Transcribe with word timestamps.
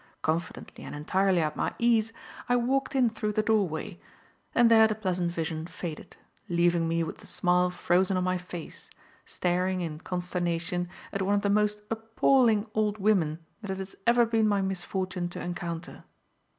Confidently 0.23 0.83
and 0.83 0.95
entirely 0.95 1.41
at 1.41 1.55
my 1.55 1.75
ease, 1.77 2.11
I 2.49 2.55
walked 2.55 2.95
in 2.95 3.07
through 3.07 3.33
the 3.33 3.43
doorway; 3.43 3.99
and 4.55 4.71
there 4.71 4.87
the 4.87 4.95
pleasant 4.95 5.31
vision 5.31 5.67
faded, 5.67 6.17
leaving 6.49 6.87
me 6.87 7.03
with 7.03 7.19
the 7.19 7.27
smile 7.27 7.69
frozen 7.69 8.17
on 8.17 8.23
my 8.23 8.39
face, 8.39 8.89
staring 9.27 9.81
in 9.81 9.99
consternation 9.99 10.89
at 11.13 11.21
one 11.21 11.35
of 11.35 11.43
the 11.43 11.51
most 11.51 11.83
appalling 11.91 12.65
old 12.73 12.97
women 12.97 13.45
that 13.61 13.69
it 13.69 13.77
has 13.77 13.95
ever 14.07 14.25
been 14.25 14.47
my 14.47 14.59
misfortune 14.59 15.29
to 15.29 15.39
encounter. 15.39 16.03